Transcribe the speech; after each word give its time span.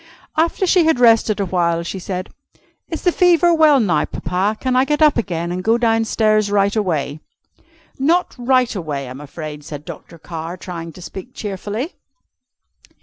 After 0.35 0.65
she 0.65 0.85
had 0.85 0.99
rested 0.99 1.39
a 1.39 1.45
while, 1.45 1.83
she 1.83 1.99
said: 1.99 2.31
"Is 2.89 3.03
the 3.03 3.11
fever 3.11 3.53
well 3.53 3.79
now, 3.79 4.05
Papa? 4.05 4.57
Can 4.59 4.75
I 4.75 4.83
get 4.83 4.99
up 4.99 5.15
again 5.15 5.51
and 5.51 5.63
go 5.63 5.77
down 5.77 6.05
stairs 6.05 6.49
right 6.49 6.75
away?" 6.75 7.19
"Not 7.99 8.33
right 8.35 8.73
away, 8.75 9.07
I'm 9.07 9.21
afraid," 9.21 9.63
said 9.63 9.85
Dr. 9.85 10.17
Carr, 10.17 10.57
trying 10.57 10.91
to 10.93 11.03
speak 11.03 11.35
cheerfully. 11.35 11.97